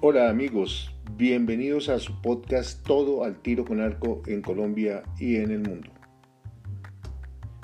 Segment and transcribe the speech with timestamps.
[0.00, 5.50] Hola amigos, bienvenidos a su podcast Todo al tiro con arco en Colombia y en
[5.50, 5.88] el mundo.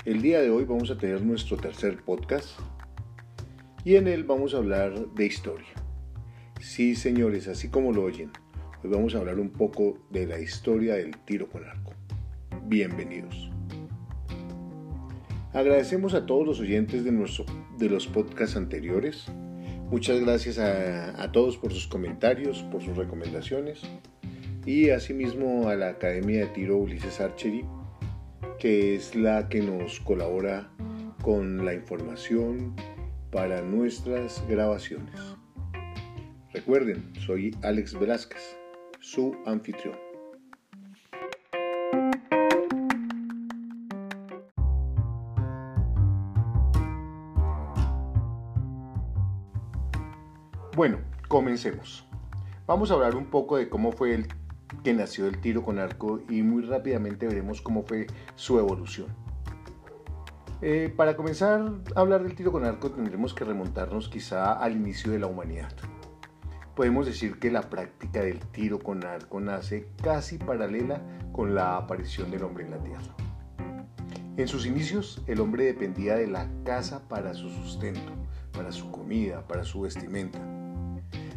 [0.03, 2.59] El día de hoy vamos a tener nuestro tercer podcast
[3.85, 5.69] y en él vamos a hablar de historia.
[6.59, 8.31] Sí señores, así como lo oyen,
[8.83, 11.93] hoy vamos a hablar un poco de la historia del tiro con arco.
[12.65, 13.49] Bienvenidos.
[15.53, 17.45] Agradecemos a todos los oyentes de, nuestro,
[17.79, 19.25] de los podcasts anteriores
[19.89, 23.81] Muchas gracias a, todos por sus comentarios, por sus recomendaciones
[24.65, 27.63] y asimismo a la Academia de Tiro Ulises Archery,
[28.57, 30.71] que es la que nos colabora
[31.21, 32.75] con la información
[33.31, 35.15] para nuestras grabaciones.
[36.51, 38.57] Recuerden, soy Alex Velázquez,
[38.99, 40.04] su anfitrión.
[50.75, 50.97] Bueno,
[51.29, 52.05] comencemos.
[52.67, 54.27] Vamos a hablar un poco de cómo fue el
[54.83, 59.07] que nació el tiro con arco y muy rápidamente veremos cómo fue su evolución.
[60.61, 61.61] Eh, para comenzar
[61.95, 65.71] a hablar del tiro con arco tendremos que remontarnos quizá al inicio de la humanidad.
[66.75, 72.31] Podemos decir que la práctica del tiro con arco nace casi paralela con la aparición
[72.31, 73.15] del hombre en la Tierra.
[74.35, 78.11] En sus inicios, el hombre dependía de la caza para su sustento,
[78.51, 80.64] para su comida, para su vestimenta.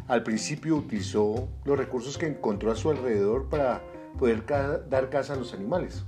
[0.09, 3.83] Al principio utilizó los recursos que encontró a su alrededor para
[4.17, 4.43] poder
[4.89, 6.03] dar caza a los animales.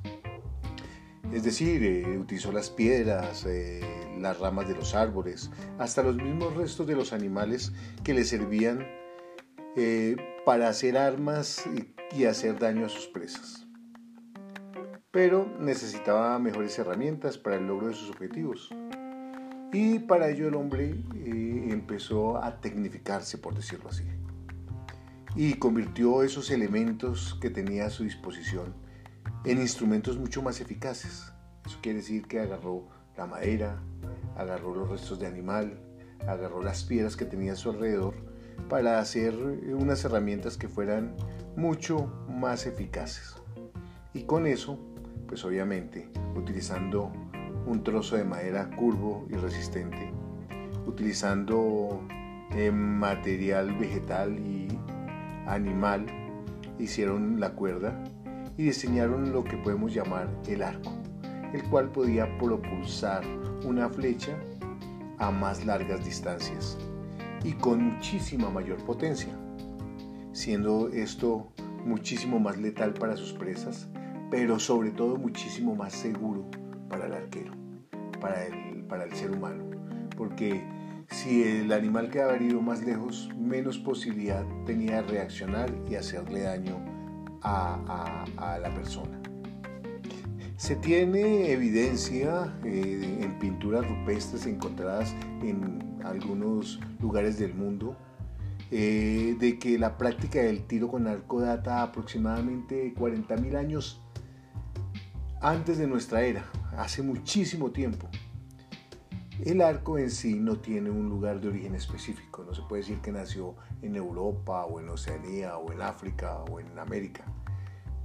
[1.32, 3.80] Es decir, eh, utilizó las piedras, eh,
[4.20, 8.88] las ramas de los árboles, hasta los mismos restos de los animales que le servían
[9.78, 10.16] eh,
[10.46, 11.64] para hacer armas
[12.12, 13.68] y hacer daño a sus presas.
[15.12, 18.74] Pero necesitaba mejores herramientas para el logro de sus objetivos.
[19.72, 20.96] Y para ello el hombre
[21.92, 24.06] empezó a tecnificarse, por decirlo así.
[25.36, 28.74] Y convirtió esos elementos que tenía a su disposición
[29.44, 31.34] en instrumentos mucho más eficaces.
[31.66, 33.82] Eso quiere decir que agarró la madera,
[34.38, 35.82] agarró los restos de animal,
[36.28, 38.14] agarró las piedras que tenía a su alrededor
[38.70, 41.14] para hacer unas herramientas que fueran
[41.58, 43.36] mucho más eficaces.
[44.14, 44.80] Y con eso,
[45.28, 46.08] pues obviamente,
[46.38, 47.12] utilizando
[47.66, 50.21] un trozo de madera curvo y resistente,
[50.92, 52.02] utilizando
[52.52, 54.68] eh, material vegetal y
[55.48, 56.06] animal,
[56.80, 58.04] hicieron la cuerda
[58.58, 60.92] y diseñaron lo que podemos llamar el arco,
[61.54, 63.24] el cual podía propulsar
[63.66, 64.38] una flecha
[65.18, 66.78] a más largas distancias
[67.44, 69.34] y con muchísima mayor potencia,
[70.34, 71.52] siendo esto
[71.86, 73.88] muchísimo más letal para sus presas,
[74.30, 76.46] pero sobre todo muchísimo más seguro
[76.90, 77.54] para el arquero,
[78.20, 79.64] para el, para el ser humano.
[80.16, 80.64] Porque
[81.12, 86.78] si el animal quedaba herido más lejos, menos posibilidad tenía de reaccionar y hacerle daño
[87.42, 89.20] a, a, la persona.
[90.56, 97.98] Se tiene evidencia eh, en pinturas rupestres encontradas en algunos lugares del mundo
[98.70, 104.02] eh, de que la práctica del tiro con arco data aproximadamente 40.000 años
[105.42, 106.46] antes de nuestra era,
[106.78, 108.08] hace muchísimo tiempo.
[109.44, 113.00] El arco en sí no tiene un lugar de origen específico, no se puede decir
[113.00, 117.26] que nació en Europa o en Oceanía o en África o en América.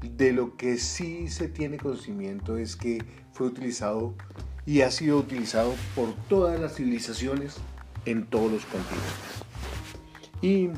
[0.00, 4.14] De lo que sí se tiene conocimiento es que fue utilizado
[4.64, 7.56] y ha sido utilizado por todas las civilizaciones
[8.06, 9.44] en todos los continentes.
[10.40, 10.70] Y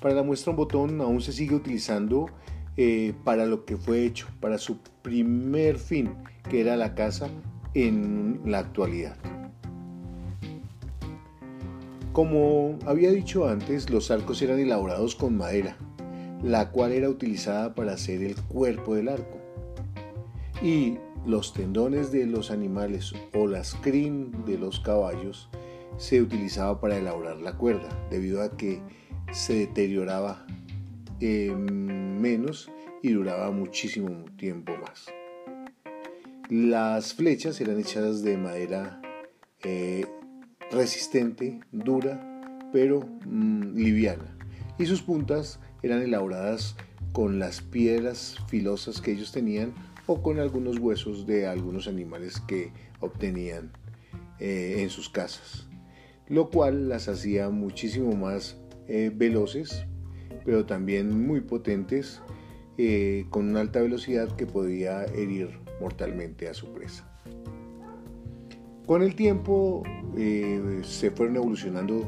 [0.00, 2.30] para la muestra un botón aún se sigue utilizando
[2.78, 6.14] eh, para lo que fue hecho, para su primer fin,
[6.48, 7.28] que era la casa
[7.74, 9.16] en la actualidad.
[12.12, 15.78] Como había dicho antes, los arcos eran elaborados con madera,
[16.42, 19.38] la cual era utilizada para hacer el cuerpo del arco.
[20.62, 25.48] Y los tendones de los animales o las crin de los caballos
[25.96, 28.82] se utilizaba para elaborar la cuerda, debido a que
[29.32, 30.44] se deterioraba
[31.20, 32.70] eh, menos
[33.02, 35.06] y duraba muchísimo tiempo más.
[36.50, 39.00] Las flechas eran hechas de madera
[39.62, 40.04] eh,
[40.72, 42.20] resistente, dura,
[42.72, 44.36] pero mm, liviana.
[44.78, 46.76] Y sus puntas eran elaboradas
[47.12, 49.74] con las piedras filosas que ellos tenían
[50.06, 53.70] o con algunos huesos de algunos animales que obtenían
[54.38, 55.68] eh, en sus casas,
[56.26, 58.56] lo cual las hacía muchísimo más
[58.88, 59.84] eh, veloces,
[60.44, 62.20] pero también muy potentes,
[63.30, 67.11] con una alta velocidad que podía herir mortalmente a su presa.
[68.86, 69.84] Con el tiempo
[70.16, 72.04] eh, se fueron evolucionando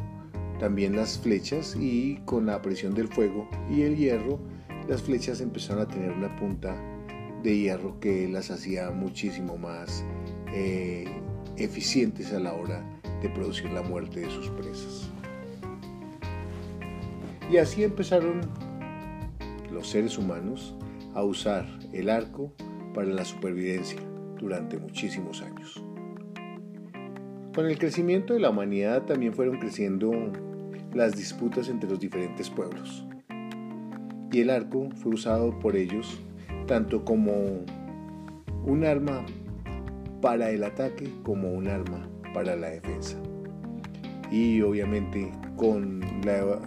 [0.59, 4.41] también las flechas y con la presión del fuego y el hierro,
[4.89, 6.75] las flechas empezaron a tener una punta
[7.43, 10.05] de hierro que las hacía muchísimo más
[10.53, 11.07] eh,
[11.57, 12.85] eficientes a la hora
[13.23, 15.11] de producir la muerte de sus presas.
[17.51, 18.41] Y así empezaron
[19.71, 20.75] los seres humanos
[21.15, 22.53] a usar el arco
[22.95, 24.01] para la supervivencia
[24.41, 25.85] durante muchísimos años.
[27.55, 30.11] Con el crecimiento de la humanidad también fueron creciendo
[30.93, 33.07] las disputas entre los diferentes pueblos.
[34.33, 36.21] Y el arco fue usado por ellos
[36.67, 37.33] tanto como
[38.65, 39.25] un arma
[40.21, 43.19] para el ataque como un arma para la defensa.
[44.33, 46.01] Y obviamente con,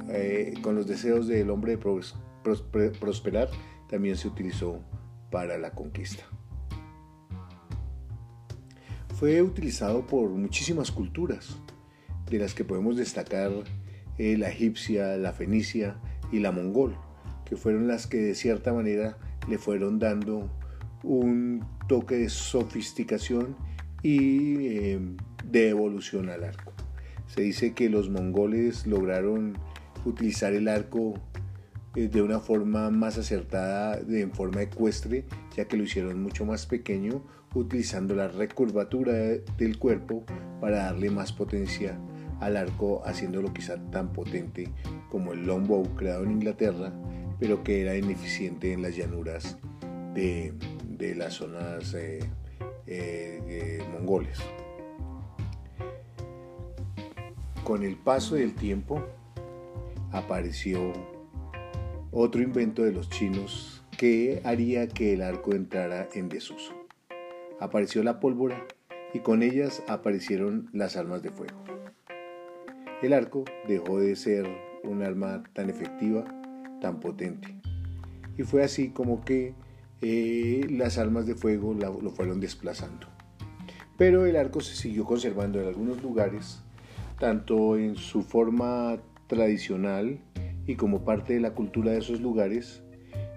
[0.10, 3.50] eh, con los deseos del hombre de prosperar
[3.90, 4.80] también se utilizó
[5.32, 6.24] para la conquista.
[9.18, 11.58] Fue utilizado por muchísimas culturas,
[12.30, 13.52] de las que podemos destacar
[14.20, 15.98] eh, la egipcia, la fenicia
[16.32, 16.96] y la mongol,
[17.44, 19.18] que fueron las que de cierta manera
[19.50, 20.52] le fueron dando
[21.02, 23.56] un toque de sofisticación
[24.04, 25.00] y eh,
[25.46, 26.74] de evolución al arco.
[27.26, 29.58] Se dice que los mongoles lograron
[30.06, 31.16] utilizar el arco
[32.06, 36.68] de una forma más acertada, de, en forma ecuestre, ya que lo hicieron mucho más
[36.68, 37.24] pequeño,
[37.56, 40.24] utilizando la recurvatura del cuerpo
[40.62, 41.98] para darle más potencia
[42.40, 44.70] al arco, haciéndolo quizá tan potente
[45.10, 46.94] como el longbow creado en Inglaterra,
[47.40, 49.58] pero que era ineficiente en las llanuras
[50.14, 50.54] de,
[51.16, 52.20] las zonas eh,
[52.86, 54.38] eh, mongoles.
[57.64, 59.04] Con el paso del tiempo
[60.12, 60.94] apareció
[62.12, 66.74] otro invento de los chinos que haría que el arco entrara en desuso.
[67.60, 68.66] Apareció la pólvora
[69.14, 71.64] y con ellas aparecieron las armas de fuego.
[73.02, 74.48] El arco dejó de ser
[74.84, 76.24] un arma tan efectiva,
[76.82, 77.56] tan potente.
[78.38, 79.54] Y fue así como que
[80.02, 83.08] eh, las armas de fuego lo fueron desplazando.
[83.98, 86.62] Pero el arco se siguió conservando en algunos lugares,
[87.20, 90.20] tanto en su forma tradicional
[90.68, 92.84] y como parte de la cultura de esos lugares,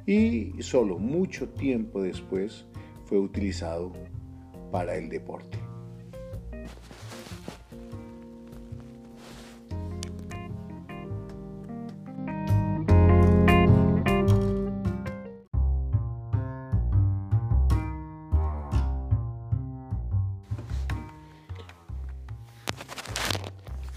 [0.06, 2.67] y solo mucho tiempo después
[3.05, 3.93] fue utilizado
[4.71, 5.59] para el deporte.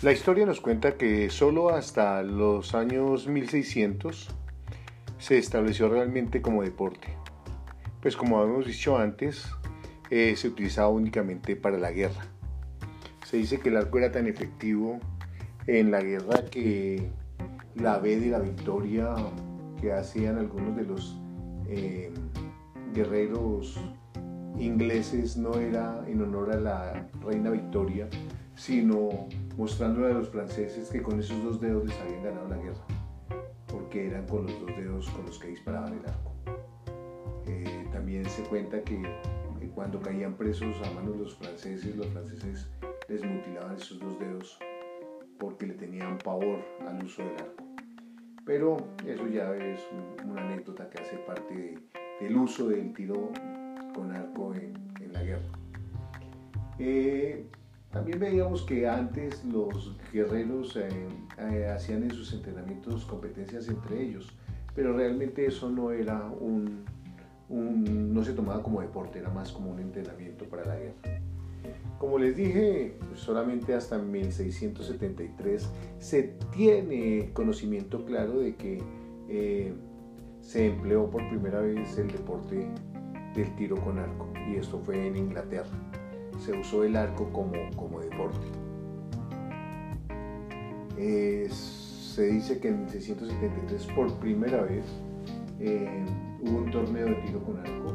[0.03, 4.35] La historia nos cuenta que solo hasta los años 1600
[5.17, 7.07] se estableció realmente como deporte.
[8.01, 9.47] Pues como habíamos dicho antes,
[10.09, 12.25] eh, se utilizaba únicamente para la guerra.
[13.25, 14.99] Se dice que el arco era tan efectivo
[15.67, 17.09] en la guerra que
[17.75, 19.15] la B de la victoria
[19.79, 21.17] que hacían algunos de los
[21.69, 22.11] eh,
[22.93, 23.79] guerreros
[24.59, 28.09] ingleses no era en honor a la reina Victoria,
[28.53, 32.85] sino mostrándole a los franceses que con esos dos dedos les habían ganado la guerra,
[33.67, 36.31] porque eran con los dos dedos con los que disparaban el arco.
[37.47, 39.01] Eh, también se cuenta que,
[39.75, 42.69] cuando caían presos a manos los franceses, los franceses
[43.07, 44.59] les mutilaban esos dos dedos
[45.39, 47.63] porque le tenían pavor al uso del arco.
[48.45, 49.79] Pero eso ya es
[50.23, 51.79] una anécdota que hace parte
[52.19, 53.31] del uso del tiro
[53.95, 54.73] con arco en,
[55.11, 55.49] la guerra.
[56.79, 57.45] Eh,
[57.93, 60.89] también veíamos que antes los guerreros eh,
[61.37, 64.35] eh, hacían en sus entrenamientos competencias entre ellos,
[64.73, 66.85] pero realmente eso no era un,
[67.49, 71.21] no se tomaba como deporte, era más como un entrenamiento para la guerra.
[71.99, 75.69] Como les dije, pues solamente hasta 1673
[75.99, 78.81] se tiene conocimiento claro de que
[79.29, 79.71] eh,
[80.41, 82.67] se empleó por primera vez el deporte
[83.35, 85.69] del tiro con arco y esto fue en Inglaterra
[86.39, 88.47] se usó el arco como, como deporte.
[90.97, 94.85] se dice que en 1673 por primera vez
[95.59, 96.05] eh,
[96.41, 97.93] hubo un torneo de tiro con arco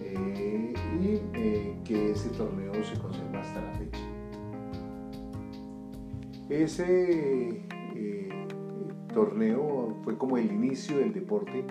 [0.00, 4.00] eh, y eh, que ese torneo se conserva hasta la fecha.
[6.48, 7.62] Ese
[9.14, 11.64] torneo fue como el inicio del deporte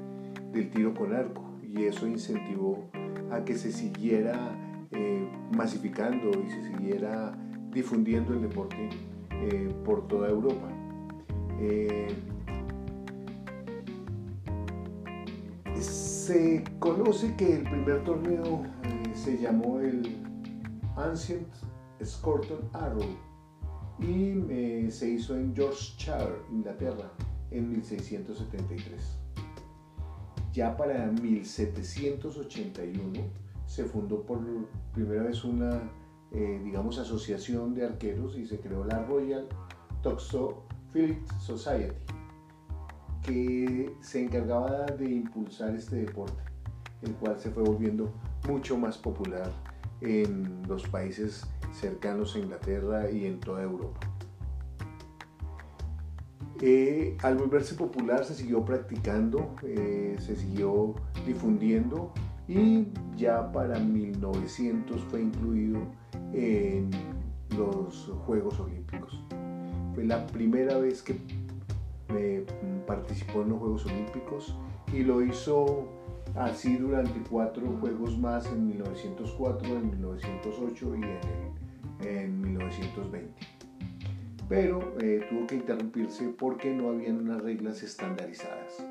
[0.53, 2.89] del tiro con arco y eso incentivó
[3.29, 4.55] a que se siguiera
[4.95, 7.35] eh, masificando y se siguiera
[7.71, 8.89] difundiendo el deporte
[9.31, 10.69] eh, por toda Europa.
[11.59, 12.07] Eh,
[15.79, 18.63] se conoce que el primer torneo
[19.13, 20.17] se llamó el
[20.95, 21.47] Ancient
[22.03, 23.17] Scorton Arrow
[23.99, 27.11] y se hizo en Yorkshire, Inglaterra,
[27.51, 29.17] en 1673.
[30.53, 33.43] Ya para 1781
[33.73, 34.39] se fundó por
[34.93, 35.81] primera vez una,
[36.31, 39.47] eh, digamos, asociación de arqueros y se creó la Royal
[40.03, 41.95] Toxophilic Society,
[43.23, 46.43] que se encargaba de impulsar este deporte,
[47.01, 48.13] el cual se fue volviendo
[48.47, 49.51] mucho más popular
[50.01, 54.12] en los países cercanos a Inglaterra y en toda Europa.
[57.23, 62.13] Al volverse popular se siguió practicando, eh, se siguió difundiendo
[62.47, 65.79] y ya para 1900 fue incluido
[66.31, 66.89] en
[67.57, 69.21] los Juegos Olímpicos.
[69.93, 71.17] Fue la primera vez que
[72.15, 72.45] eh,
[72.87, 74.55] participó en los Juegos Olímpicos
[74.93, 75.89] y lo hizo
[76.35, 83.52] así durante cuatro Juegos más en 1904, en 1908 y en 1920
[84.49, 88.85] pero eh, tuvo que interrumpirse porque no habían unas reglas estandarizadas.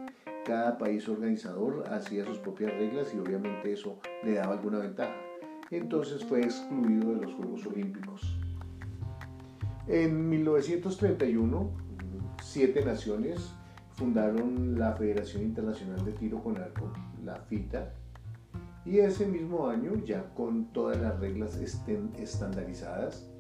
[0.45, 5.15] Cada país organizador hacía sus propias reglas y obviamente eso le daba alguna ventaja.
[5.71, 8.37] Entonces fue excluido de los Juegos Olímpicos.
[9.87, 11.71] En 1931,
[12.43, 13.55] siete naciones
[13.95, 16.93] fundaron la Federación Internacional de Tiro con Arco,
[17.25, 17.93] la FITA,
[18.85, 23.32] y ese mismo año, ya con todas las reglas estandarizadas,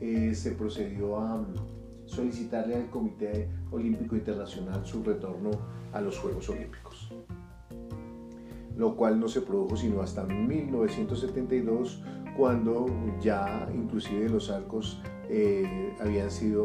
[0.00, 1.54] eh, se procedió a mm,
[2.06, 5.50] solicitarle al Comité Olímpico Internacional su retorno
[5.92, 7.12] a los Juegos Olímpicos,
[8.76, 12.02] lo cual no se produjo sino hasta 1972
[12.36, 12.86] cuando
[13.20, 16.64] ya inclusive los arcos eh, habían sido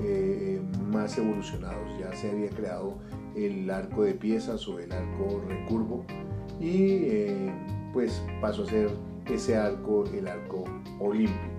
[0.00, 2.98] eh, más evolucionados, ya se había creado
[3.34, 6.04] el arco de piezas o el arco recurvo
[6.60, 7.48] y
[7.92, 8.90] pues pasó a ser
[9.26, 10.64] ese arco el arco
[11.00, 11.55] olímpico.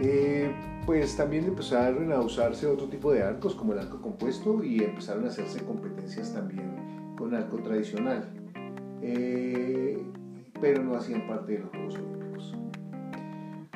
[0.00, 0.50] Eh,
[0.86, 5.24] pues también empezaron a usarse otro tipo de arcos como el arco compuesto y empezaron
[5.24, 8.28] a hacerse competencias también con arco tradicional,
[9.00, 10.02] eh,
[10.60, 12.54] pero no hacían parte de los Juegos Olímpicos.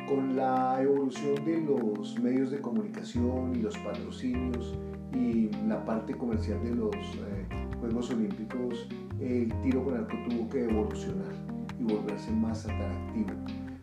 [0.08, 4.76] Con la evolución de los medios de comunicación y los patrocinios
[5.12, 7.46] y la parte comercial de los eh,
[7.78, 8.88] Juegos Olímpicos,
[9.20, 11.32] el tiro con arco tuvo que evolucionar
[11.78, 13.30] y volverse más atractivo.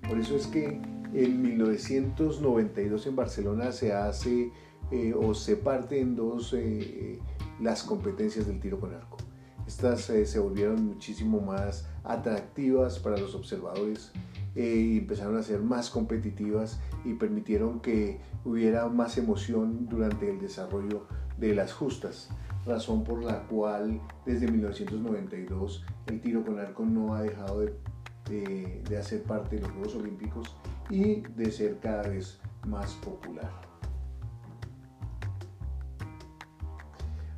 [0.07, 0.79] Por eso es que
[1.15, 4.51] en 1992 en Barcelona se hace
[4.91, 7.19] eh, o se parte en dos eh,
[7.61, 9.17] las competencias del tiro con arco.
[9.65, 14.11] Estas eh, se volvieron muchísimo más atractivas para los observadores
[14.55, 21.07] y empezaron a ser más competitivas y permitieron que hubiera más emoción durante el desarrollo
[21.37, 22.29] de las justas,
[22.65, 27.61] razón por la cual desde 1992 el tiro con arco no ha dejado
[28.29, 30.55] de, de hacer parte de los Juegos Olímpicos
[30.89, 33.65] y de ser cada vez más popular.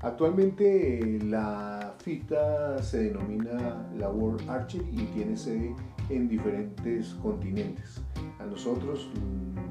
[0.02, 5.76] Actualmente la FITA se denomina la World Archery y tiene sede
[6.10, 8.02] en diferentes continentes.
[8.40, 9.10] A nosotros,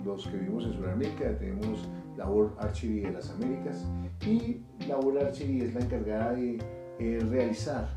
[0.05, 3.87] los que vivimos en Sudamérica, tenemos la World Archery de las Américas
[4.27, 6.59] y la World Archery es la encargada de
[6.99, 7.89] eh, realizar,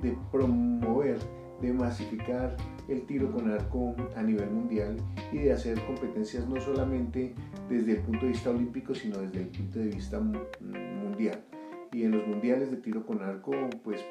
[0.00, 1.18] de promover,
[1.60, 2.56] de masificar
[2.88, 4.96] el tiro con arco a nivel mundial
[5.32, 7.34] y de hacer competencias no solamente
[7.68, 11.44] desde el punto de vista olímpico, sino desde el punto de vista mundial.
[11.92, 13.52] Y en los mundiales de tiro con arco,
[13.84, 14.04] pues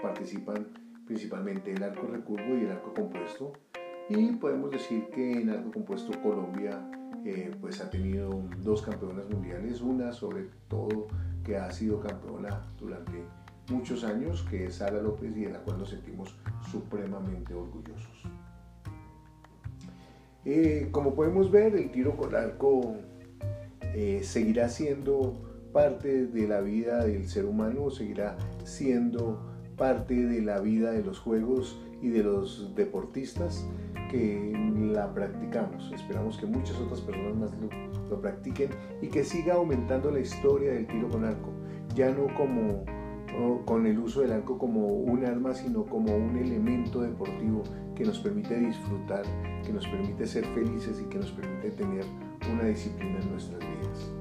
[0.00, 0.68] participan
[1.06, 3.52] principalmente el arco recurvo y el arco compuesto.
[4.08, 6.88] Y podemos decir que en arco compuesto Colombia
[7.24, 11.08] eh, pues ha tenido dos campeonas mundiales, una sobre todo
[11.42, 13.24] que ha sido campeona durante
[13.68, 16.36] muchos años, que es Sara López y de la cual nos sentimos
[16.70, 18.22] supremamente orgullosos.
[20.44, 22.96] Eh, como podemos ver, el tiro con arco
[23.94, 25.40] eh, seguirá siendo
[25.72, 29.40] parte de la vida del ser humano, seguirá siendo
[29.76, 33.66] parte de la vida de los juegos y de los deportistas
[34.10, 34.52] que
[34.92, 35.90] la practicamos.
[35.92, 38.68] Esperamos que muchas otras personas más lo, lo practiquen
[39.00, 41.50] y que siga aumentando la historia del tiro con arco,
[41.94, 42.84] ya no como
[43.64, 47.62] con el uso del arco como un arma, sino como un elemento deportivo
[47.94, 49.24] que nos permite disfrutar,
[49.64, 52.04] que nos permite ser felices y que nos permite tener
[52.52, 54.12] una disciplina en nuestras vidas.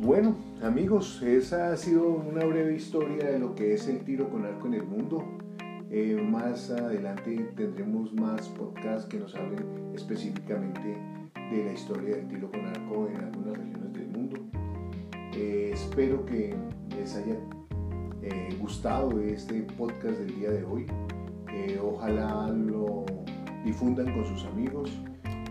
[0.00, 4.44] Bueno, amigos, esa ha sido una breve historia de lo que es el tiro con
[4.44, 5.24] arco en el mundo.
[5.90, 10.96] Eh, más adelante tendremos más podcasts que nos hablen específicamente
[11.50, 13.87] de la historia del tiro con arco en algunas regiones.
[15.38, 16.56] Espero que
[16.96, 17.36] les haya
[18.22, 20.86] eh, gustado este podcast del día de hoy.
[21.80, 23.06] Ojalá lo
[23.64, 24.90] difundan con sus amigos,